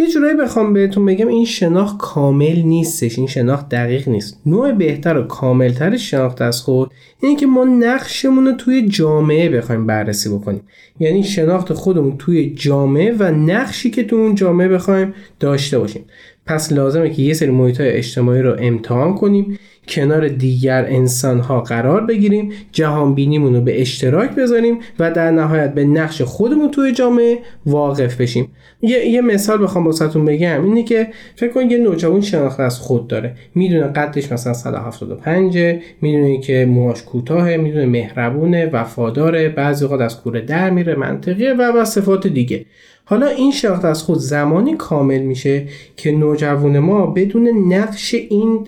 [0.00, 4.40] یه جورایی بخوام بهتون بگم این شناخت کامل نیستش این شناخت دقیق نیست.
[4.46, 6.90] نوع بهتر و کاملتر شناخت از خود
[7.22, 10.62] اینه که ما نقشمون رو توی جامعه بخوایم بررسی بکنیم.
[11.00, 16.04] یعنی شناخت خودمون توی جامعه و نقشی که تو اون جامعه بخوایم داشته باشیم.
[16.46, 19.58] پس لازمه که یه سری محیط اجتماعی رو امتحان کنیم.
[19.90, 25.74] کنار دیگر انسان ها قرار بگیریم جهان بینیمون رو به اشتراک بذاریم و در نهایت
[25.74, 28.48] به نقش خودمون توی جامعه واقف بشیم.
[28.82, 33.08] یه, یه مثال بخوام واسهتون بگم اینه که فکر کنید یه نوجوان شناخت از خود
[33.08, 33.34] داره.
[33.54, 35.58] می‌دونه قدش مثلا 175
[36.02, 41.62] می‌دونه که موهاش کوتاه می‌دونه مهربونه وفاداره بعضی اوقات از کوره در میره منطقیه و
[41.62, 42.66] و صفات دیگه.
[43.10, 48.66] حالا این شناخت از خود زمانی کامل میشه که نوجوان ما بدون نقش این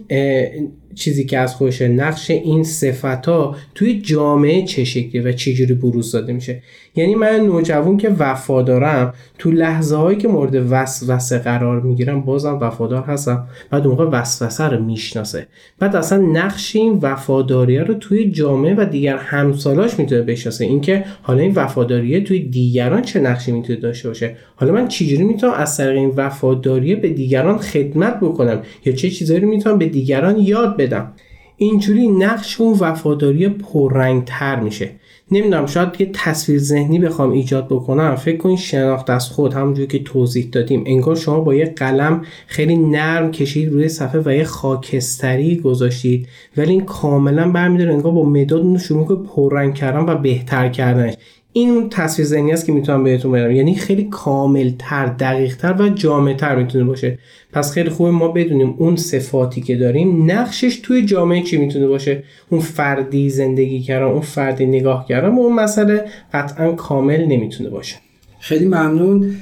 [0.94, 6.12] چیزی که از خودش نقش این صفت ها توی جامعه چه شکلی و چجوری بروز
[6.12, 6.62] داده میشه.
[6.96, 13.02] یعنی من نوجوان که وفادارم تو لحظه هایی که مورد وسوسه قرار می‌گیرم بازم وفادار
[13.02, 13.46] هستم.
[13.70, 15.46] بعد اون موقع وسوسه رو می‌شناسه.
[15.78, 20.64] بعد اصلا نقش این وفاداریه رو توی جامعه و دیگر همسالاش می‌تونه بشناسه.
[20.64, 24.31] اینکه حالا این وفاداریه توی دیگران چه نقشی می‌تونه داشته باشه.
[24.56, 29.40] حالا من چجوری می‌تونم از طریق این وفاداریه به دیگران خدمت بکنم یا چه چیزایی
[29.40, 31.12] رو می‌تونم به دیگران یاد بدم؟
[31.56, 34.90] اینجوری نقش اون وفاداری پررنگتر میشه.
[35.30, 38.16] نمی‌دونم شاید یه تصویر ذهنی بخوام ایجاد بکنم.
[38.16, 40.84] فکر کنید شناخت از خود همونجوری که توضیح دادیم.
[40.86, 46.28] انگار شما با یه قلم خیلی نرم کشید روی صفحه و یه خاکستری گذاشتید.
[46.56, 51.14] ولی این کاملا برمیداره انگار با مداد اون شروع که پررنگ کردن و بهتر کردنش.
[51.52, 53.50] این اون تصویر ذهنی است که می‌تونم بهتون بگم.
[53.50, 57.18] یعنی خیلی کاملتر دقیقتر و جامعتر می‌تونه باشه.
[57.52, 62.22] پس خیلی خوبه ما بدونیم اون صفاتی که داریم نقشش توی جامعه چی می‌تونه باشه.
[62.50, 67.96] اون فردی زندگی کردن اون فردی نگاه کردن اون مسئله قطعا کامل نمی‌تونه باشه.
[68.42, 69.36] خیلی ممنون.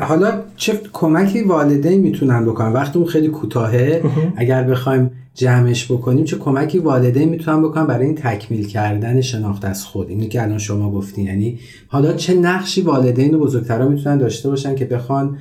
[0.00, 4.02] حالا چه کمکی والدین می‌تونن بکنن؟ وقتی اون خیلی کوتاهه
[4.36, 9.84] اگر بخوایم جمعش بکنیم چه کمکی والدین می‌تونن بکنن برای این تکمیل کردن شناخت از
[9.84, 11.26] خود؟ اینی که الان شما گفتین.
[11.26, 15.38] یعنی حالا چه نقشی والدین و بزرگترا می‌تونن داشته باشن که بخوان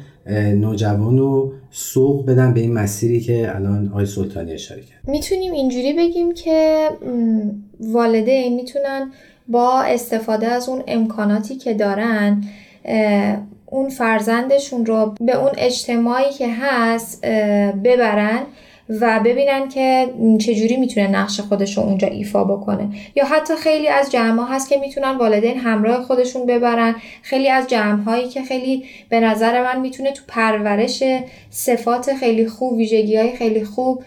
[0.55, 5.93] نوجوان رو سوق بدن به این مسیری که الان آقای سلطانی اشاره کرد؟ می‌تونیم اینجوری
[5.93, 6.89] بگیم که
[7.79, 9.11] والدین می‌تونن
[9.47, 12.43] با استفاده از اون امکاناتی که دارن
[13.65, 17.25] اون فرزندشون رو به اون اجتماعی که هست
[17.83, 18.39] ببرن
[18.89, 20.07] و ببینن که
[20.39, 22.89] چجوری می‌تونه نقش خودش رو اونجا ایفا بکنه.
[23.15, 26.95] یا حتی خیلی از جمع هست که می‌تونن والدین همراه خودشون ببرن.
[27.21, 31.03] خیلی از جمع هایی که خیلی به نظر من می‌تونه تو پرورش
[31.49, 34.03] صفات خیلی خوب ویژگی های خیلی خوب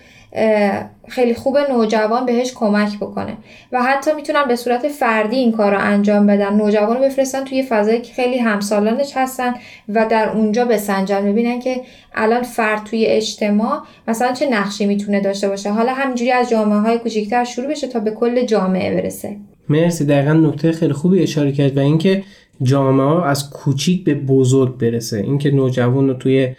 [1.08, 3.36] خیلی خوب نوجوان بهش کمک بکنه.
[3.72, 6.54] و حتی می‌تونن به صورت فردی این کار رو انجام بدن.
[6.56, 9.54] نوجوان رو بفرستن توی فضایی که خیلی همسالانش هستن
[9.88, 11.32] و در اونجا بسنجن.
[11.32, 11.80] ببینن که
[12.14, 15.70] الان فرد توی اجتماع مثلا چه نقشی می‌تونه داشته باشه.
[15.70, 19.36] حالا همینجوری از جامعه های کوچیکتر شروع بشه تا به کل جامعه برسه.
[19.68, 22.22] مرسی دقیقا نکته خیلی خوبی اشاره کرد و اینکه
[22.62, 25.16] جامعه ها از کوچیک به بزرگ برسه.
[25.16, 26.54] اینکه نوجوان رو توی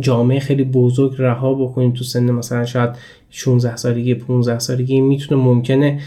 [0.00, 2.90] جامعه خیلی بزرگ رها بکنیم تو سن مثلا شاید
[3.30, 6.00] 16 سالگی 15 سالگی می‌تونه ممکنه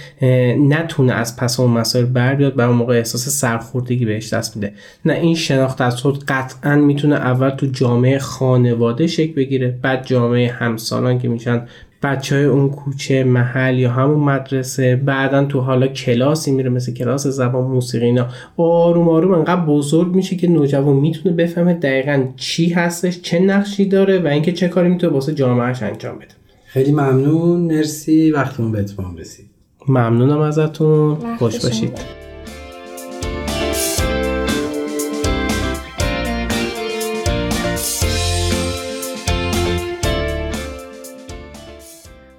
[0.70, 4.74] نتونه از پس اون مسائل بر بیاد بر موقع احساس سرخوردگی بهش دست میده
[5.06, 10.52] نه این شناخت از خود قطعا می‌تونه اول تو جامعه خانواده شکل بگیره بعد جامعه
[10.52, 11.68] همسالان که میشن
[12.04, 17.28] بچه های اون کوچه محل یا همون مدرسه بعدا تو حالا کلاسی میره مثل کلاس
[17.28, 18.28] زبان موسیقی اینا.
[18.58, 24.20] آروم آروم انقدر بزرگ میشه که نوجوان می‌تونه بفهمه دقیقا چی هستش چه نقشی داره
[24.20, 26.28] و اینکه چه کاری می‌تونه واسه جامعهش انجام بده.
[26.66, 27.60] خیلی ممنون.
[27.60, 28.32] مرسی.
[28.32, 29.46] وقتمون به اتمام رسید.
[29.88, 31.18] ممنونم ازتون.
[31.40, 32.23] خوش باشید.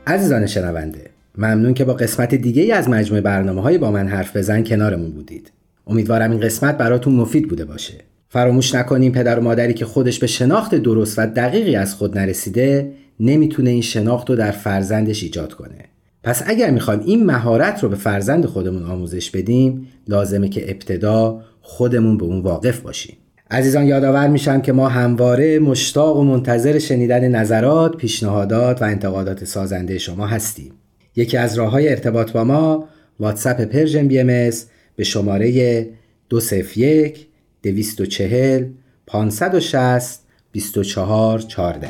[0.07, 4.37] عزیزان شنونده ممنون که با قسمت دیگه ای از مجموعه برنامه های با من حرف
[4.37, 5.53] بزن کنارمون بودید.
[5.87, 7.95] امیدوارم این قسمت براتون مفید بوده باشه.
[8.29, 12.93] فراموش نکنیم پدر و مادری که خودش به شناخت درست و دقیقی از خود نرسیده
[13.21, 15.85] نمی‌تونه این شناخت رو در فرزندش ایجاد کنه.
[16.23, 22.19] پس اگر می‌خوایم این مهارت رو به فرزند خودمون آموزش بدیم لازمه که ابتدا خودمون
[22.19, 23.17] به اون واقف باشیم.
[23.51, 29.99] عزیزان یادآور میشم که ما همواره مشتاق و منتظر شنیدن نظرات، پیشنهادات و انتقادات سازنده
[29.99, 30.73] شما هستیم.
[31.17, 32.89] یکی از راه های ارتباط با ما
[33.21, 34.51] واتساپ Persian BMS
[34.97, 35.87] به شماره
[36.29, 37.27] 201
[37.63, 38.65] 240
[39.07, 40.21] 560
[40.53, 41.89] 24 14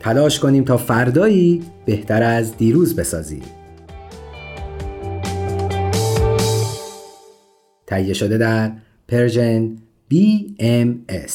[0.00, 3.59] تلاش کنیم تا فردایی بهتر از دیروز بسازیم.
[7.90, 8.72] تهیه شده در
[9.08, 9.76] Persian
[10.14, 11.32] BMS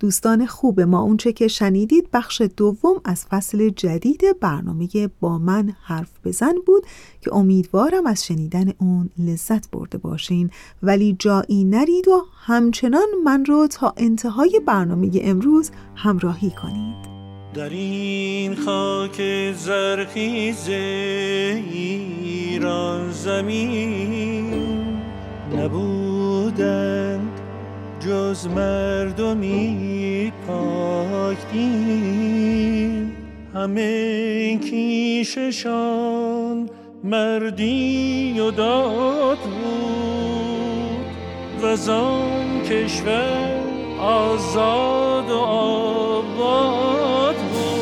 [0.00, 4.88] دوستان خوب ما اونچه که شنیدید بخش دوم از فصل جدید برنامه
[5.20, 6.82] با من حرف بزن بود
[7.20, 10.50] که امیدوارم از شنیدن اون لذت برده باشین.
[10.82, 17.08] ولی جایی نرید و همچنان من رو تا انتهای برنامه امروز همراهی کنید.
[17.54, 20.68] در این خاک زرخیز
[22.18, 24.87] ایران زمین
[25.54, 27.40] نبودند
[28.00, 33.12] جز مردمی پاک دین
[33.54, 35.88] همه کیششان
[37.04, 41.06] مردی و داد بود.
[41.62, 43.60] و زان کشور
[44.00, 47.78] آزاد و آباد بود.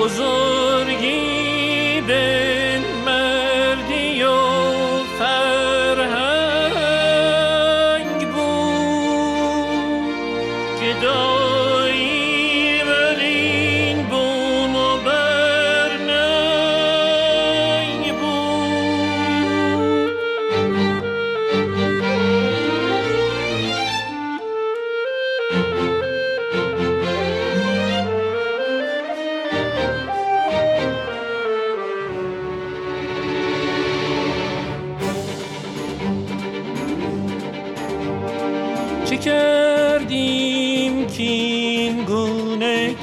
[0.00, 0.67] بزرگی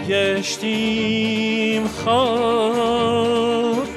[0.09, 3.35] گشتیم خاک.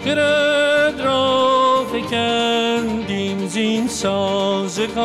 [0.07, 4.99] گرد را فکندیم زین سازگار.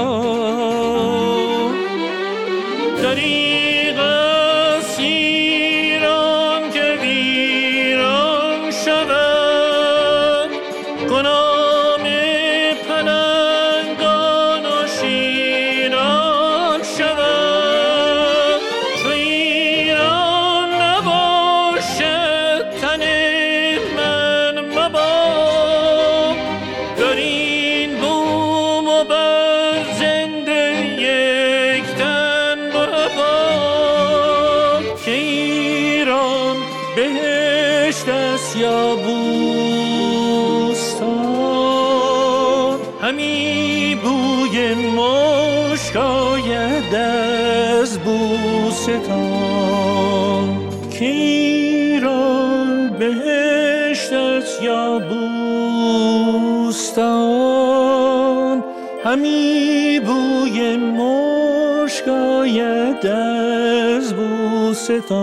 [59.14, 65.14] همی بوی مشک آید از بوستان.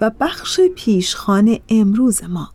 [0.00, 2.48] و بخش پیشخان امروز ما.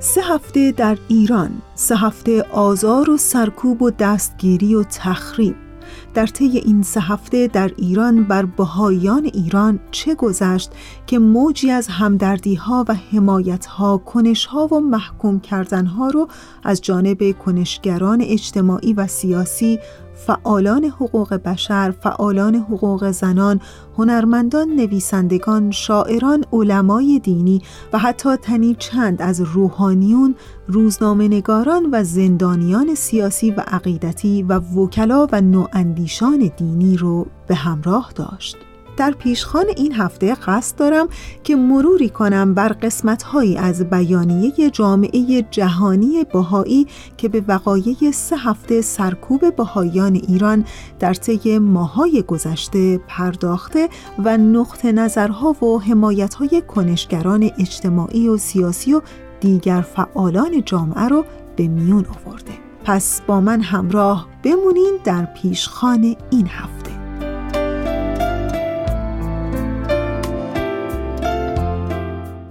[0.00, 5.65] سه هفته در ایران سه هفته آزار و سرکوب و دستگیری و تخریب.
[6.14, 10.70] در طی این سه هفته در ایران بر بهایان ایران چه گذشت
[11.06, 16.28] که موجی از همدردی ها و حمایت ها کنش ها و محکوم کردن ها رو
[16.64, 19.78] از جانب کنشگران اجتماعی و سیاسی
[20.16, 23.60] فعالان حقوق بشر، فعالان حقوق زنان،
[23.98, 27.62] هنرمندان، نویسندگان، شاعران، علمای دینی
[27.92, 30.34] و حتی تنی چند از روحانیون،
[30.68, 38.56] روزنامه‌نگاران و زندانیان سیاسی و عقیدتی و وکلا و نواندیشان دینی رو به همراه داشت.
[38.96, 41.08] در پیشخان این هفته قصد دارم
[41.44, 46.86] که مروری کنم بر قسمتهایی از بیانیه جامعه جهانی بهایی
[47.16, 50.64] که به وقایع سه هفته سرکوب بهاییان ایران
[50.98, 53.88] در طی ماهای گذشته پرداخته
[54.24, 59.00] و نقط نظرها و حمایتهای کنشگران اجتماعی و سیاسی و
[59.40, 61.24] دیگر فعالان جامعه را
[61.56, 62.52] به میون آورده.
[62.84, 66.75] پس با من همراه بمونین در پیشخان این هفته.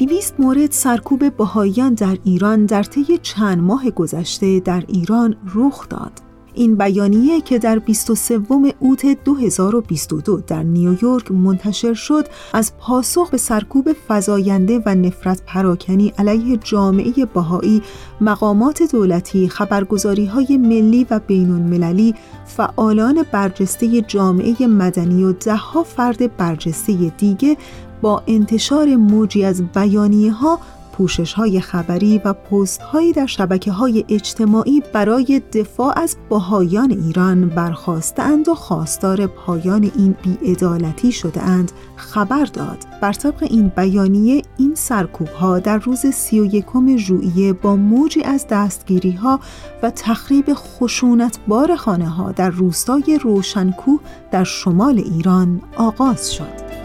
[0.08, 6.22] دویست مورد سرکوب بهاییان در ایران در طی چند ماه گذشته در ایران رخ داد.
[6.56, 8.42] این بیانیه که در 23
[8.80, 16.58] اوت 2022 در نیویورک منتشر شد از پاسخ به سرکوب فزاینده و نفرت پراکنی علیه
[16.58, 17.82] جامعه بهایی
[18.22, 26.38] مقامات دولتی خبرگزاری های ملی و بین المللی فعالان برجسته جامعه مدنی و دهها فرد
[26.38, 27.58] برجسته دیگه
[28.06, 30.60] با انتشار موجی از بیانیه ها
[30.92, 37.50] پوشش های خبری و پست هایی در شبکه های اجتماعی برای دفاع از بهایان ایران
[37.50, 42.78] برخواستند و خواستار پایان این بیعدالتی شده اند خبر داد.
[43.02, 46.66] بر طبق این بیانیه این سرکوب ها در روز 31
[46.98, 49.40] ژوئیه با موجی از دستگیری ها
[49.84, 54.00] و تخریب خشونت بار خانه ها در روستای روشنکوه
[54.32, 56.85] در شمال ایران آغاز شد.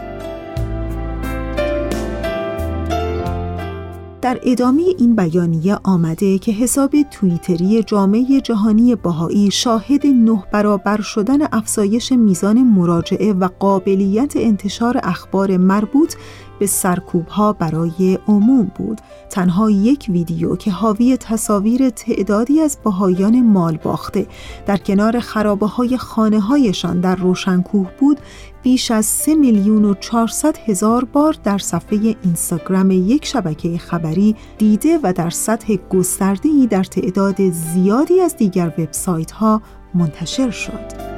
[4.21, 11.37] در ادامه این بیانیه آمده که حساب توییتری جامعه جهانی باهایی شاهد نه برابر شدن
[11.51, 16.13] افزایش میزان مراجعه و قابلیت انتشار اخبار مربوط
[16.61, 23.41] به سرکوب ها برای عموم بود تنها یک ویدیو که حاوی تصاویر تعدادی از بهایان
[23.41, 24.27] مال باخته
[24.65, 28.19] در کنار خرابه های خانه هایشان در روشنکوه بود
[28.63, 34.99] بیش از 3 میلیون و 400 هزار بار در صفحه اینستاگرام یک شبکه خبری دیده
[35.03, 39.61] و در سطح گسترده‌ای در تعداد زیادی از دیگر وبسایت ها
[39.93, 41.10] منتشر شد.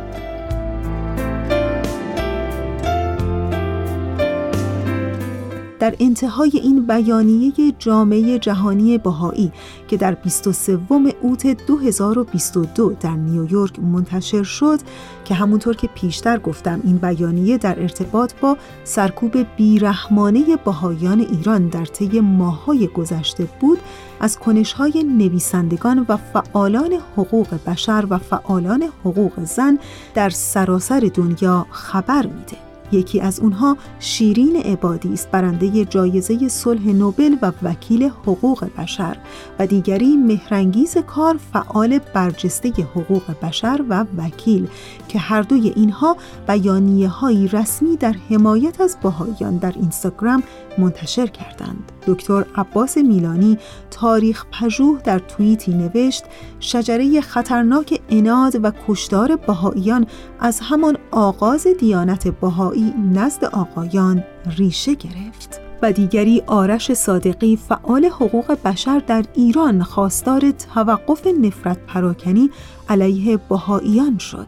[5.84, 9.52] در انتهای این بیانیه جامعه جهانی بهایی
[9.88, 10.80] که در 23
[11.22, 14.80] اوت 2022 در نیویورک منتشر شد
[15.26, 21.86] که همونطور که پیشتر گفتم این بیانیه در ارتباط با سرکوب بیرحمانه بهایان ایران در
[21.86, 23.80] طی ماهای گذشته بود
[24.20, 29.80] از کنشهای نویسندگان و فعالان حقوق بشر و فعالان حقوق زن
[30.14, 32.73] در سراسر دنیا خبر میده.
[32.94, 39.18] یکی از اونها شیرین عبادی است برنده جایزه صلح نوبل و وکیل حقوق بشر
[39.60, 44.68] و دیگری مهرنگیز کار فعال برجسته حقوق بشر و وکیل
[45.08, 46.18] که هر دوی اینها
[46.48, 50.44] بیانیه های رسمی در حمایت از بهاییان در اینستاگرام
[50.78, 51.92] منتشر کردند.
[52.08, 53.58] دکتر عباس میلانی
[53.92, 56.24] تاریخ پژوه در توییتی نوشت
[56.60, 60.08] شجره خطرناک اناد و کشدار بهاییان
[60.40, 64.24] از همان آغاز دیانت بهایی نزد آقایان
[64.58, 65.60] ریشه گرفت.
[65.84, 72.50] و دیگری آرش صادقی فعال حقوق بشر در ایران خواستار توقف نفرت پراکنی
[72.90, 74.48] علیه بهاییان شد.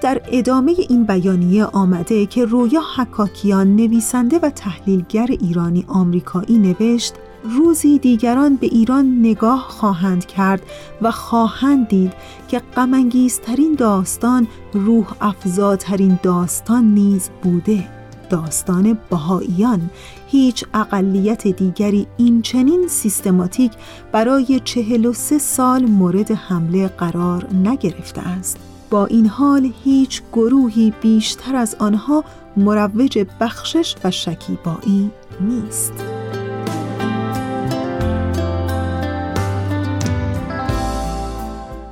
[0.00, 7.98] در ادامه این بیانیه آمده که رویا حکاکیان نویسنده و تحلیلگر ایرانی آمریکایی نوشت روزی
[7.98, 10.62] دیگران به ایران نگاه خواهند کرد
[11.02, 12.12] و خواهند دید
[12.48, 17.88] که غمانگیزترین داستان روح افزاترین داستان نیز بوده.
[18.30, 19.90] داستان بهاییان
[20.26, 23.72] هیچ اقلیت دیگری این چنین سیستماتیک
[24.12, 28.69] برای چهل و سه سال مورد حمله قرار نگرفته است.
[28.90, 32.24] با این حال هیچ گروهی بیشتر از آنها
[32.56, 35.10] مروج بخشش و شکیبایی
[35.40, 35.92] نیست.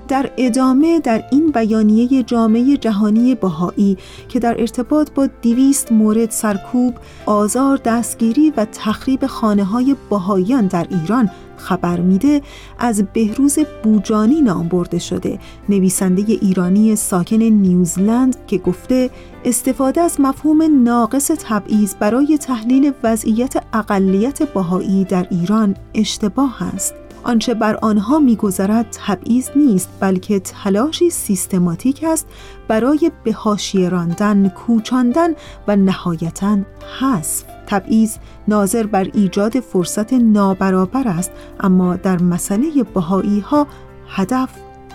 [0.09, 3.97] در ادامه در این بیانیه جامعه جهانی بهایی
[4.29, 6.95] که در ارتباط با دیویست مورد سرکوب،
[7.27, 12.43] آزار، دستگیری و تخریب خانه های بهاییان در ایران خبر میده
[12.79, 15.39] از بهروز بوجانی نام برده شده
[15.69, 19.11] نویسنده ایرانی ساکن نیوزلند که گفته
[19.45, 26.95] استفاده از مفهوم ناقص تبعیض برای تحلیل وضعیت اقلیت بهایی در ایران اشتباه است.
[27.29, 32.27] آنچه بر آنها میگذرد تبعیض نیست بلکه تلاشی سیستماتیک است
[32.69, 35.31] برای به حاشیه راندن کوچاندن
[35.69, 36.59] و نهایتا
[37.01, 37.45] حذف.
[37.67, 38.17] تبعیض
[38.49, 43.67] ناظر بر ایجاد فرصت نابرابر است اما در مسئله بهایی ها
[44.09, 44.49] هدف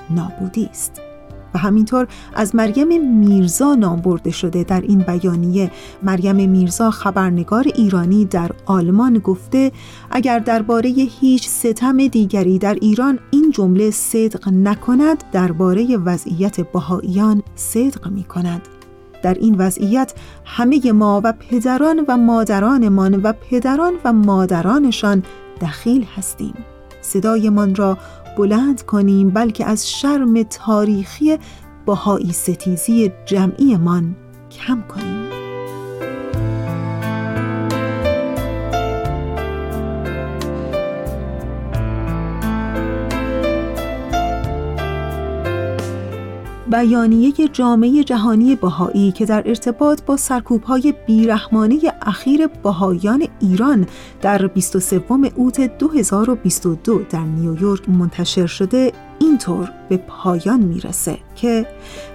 [0.09, 1.01] نابودی است.
[1.55, 5.71] و همینطور از مریم میرزا نام برده شده در این بیانیه.
[6.03, 9.71] مریم میرزا خبرنگار ایرانی در آلمان گفته
[10.11, 18.07] اگر درباره هیچ ستم دیگری در ایران این جمله صدق نکند درباره وضعیت بهاییان صدق
[18.07, 18.61] می کند
[19.23, 20.13] در این وضعیت
[20.45, 25.23] همه ما و پدران و مادرانمان و پدران و مادرانشان
[25.61, 26.53] دخیل هستیم.
[27.01, 27.97] صدایمان را
[28.37, 31.37] بلند کنیم بلکه از شرم تاریخی
[31.85, 34.15] بهایی ستیزی جمعیمان
[34.51, 35.22] کم کنیم.
[46.73, 53.87] بیانیه جامعه جهانی بهایی که در ارتباط با سرکوبهای بیرحمانه اخیر بهایان ایران
[54.21, 55.01] در 23
[55.35, 58.91] اوت 2022 در نیویورک منتشر شده
[59.23, 61.65] اینطور به پایان می‌رسه که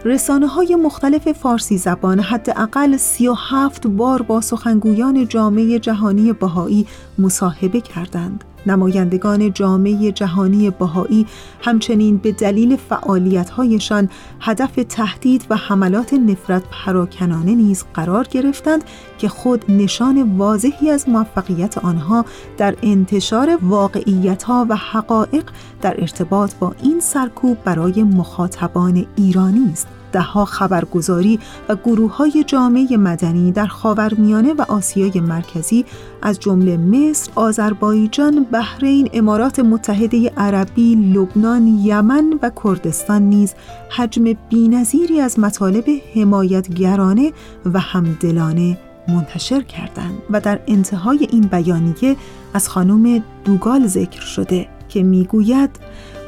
[0.05, 6.87] رسانه های مختلف فارسی زبان حداقل 37 بار با سخنگویان جامعه جهانی بهایی
[7.19, 8.45] مصاحبه کردند.
[8.67, 11.27] نمایندگان جامعه جهانی بهایی
[11.61, 14.09] همچنین به دلیل فعالیت‌هایشان
[14.41, 18.85] هدف تهدید و حملات نفرت پراکنانه نیز قرار گرفتند
[19.19, 22.25] که خود نشان واضحی از موفقیت آنها
[22.59, 25.51] در انتشار واقعیت‌ها و حقایق
[25.83, 29.87] در ارتباط با این سرکوب برای مخاطبان ایرانی است.
[30.13, 31.39] دهها خبرگزاری
[31.69, 35.85] و گروه های جامعه مدنی در خاورمیانه و آسیای مرکزی
[36.23, 43.55] از جمله مصر، آذربایجان، بحرین، امارات متحده عربی، لبنان، یمن و کردستان نیز
[43.97, 45.85] حجم بینظیری از مطالب
[46.15, 47.33] حمایتگرانه
[47.65, 48.79] و همدلانه
[49.09, 52.17] منتشر کردند و در انتهای این بیانیه
[52.55, 55.71] از خانم دوگال ذکر شده که می‌گوید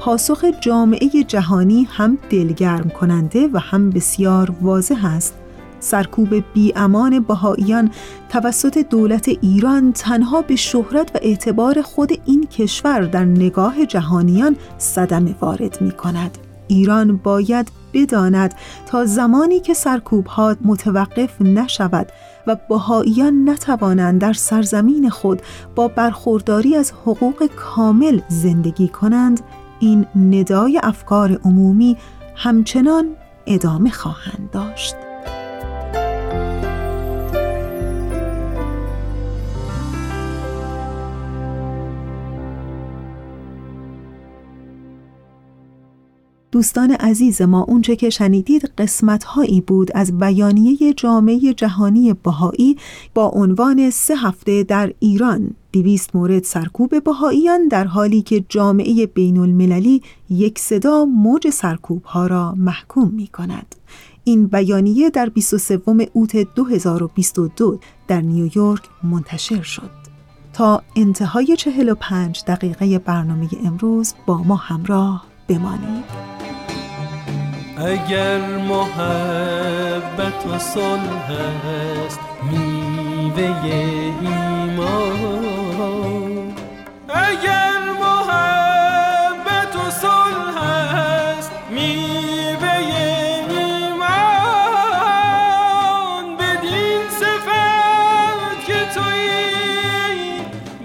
[0.01, 5.35] پاسخ جامعه جهانی هم دلگرم کننده و هم بسیار واضح است
[5.81, 7.91] سرکوب بی امان بهاییان
[8.29, 15.35] توسط دولت ایران تنها به شهرت و اعتبار خود این کشور در نگاه جهانیان صدمه
[15.41, 16.39] وارد می کند.
[16.69, 18.55] ایران باید بداند
[18.87, 22.13] تا زمانی که سرکوب ها متوقف نشود
[22.47, 25.43] و بهاییان نتوانند در سرزمین خود
[25.75, 29.41] با برخورداری از حقوق کامل زندگی کنند
[29.81, 31.97] این ندای افکار عمومی
[32.37, 33.17] همچنان
[33.47, 34.95] ادامه خواهند داشت.
[46.53, 52.77] دوستان عزیز ما اونچه که شنیدید قسمت هایی بود از بیانیه جامعه جهانی بهایی
[53.15, 59.39] با عنوان سه هفته در ایران دیویست مورد سرکوب بهاییان در حالی که جامعه بین
[59.39, 63.75] المللی یک صدا موج سرکوب ها را محکوم می کند.
[64.25, 65.81] این بیانیه در 23
[66.13, 69.91] اوت 2022 در نیویورک منتشر شد.
[70.53, 76.05] تا انتهای 45 دقیقه برنامه امروز با ما همراه بمانید.
[77.77, 81.31] اگر محبت و صلح
[82.07, 85.60] است میوه ایمان
[87.09, 94.07] اگر محبت و صلح است میوه ایمان
[96.37, 100.41] بدین صفت که تویی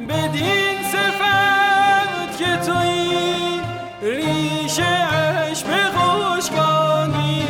[0.09, 3.61] بدین صفت که تویی
[4.01, 7.47] ریشه اش به خوشگانی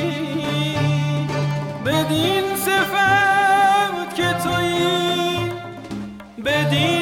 [1.86, 5.52] بدین صفت که تویی
[6.46, 6.95] بدین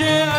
[0.00, 0.37] ریشه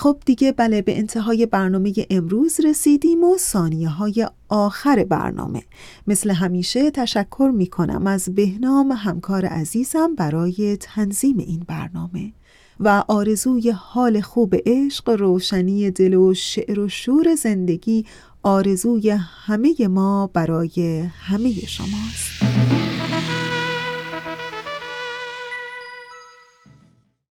[0.00, 5.62] خب دیگه بله به انتهای برنامه امروز رسیدیم و ثانیه های آخر برنامه.
[6.06, 12.32] مثل همیشه تشکر می کنم از بهنام همکار عزیزم برای تنظیم این برنامه.
[12.80, 18.06] و آرزوی حال خوب عشق روشنی دل و شعر و شور زندگی
[18.42, 19.10] آرزوی
[19.46, 22.79] همه ما برای همه شماست.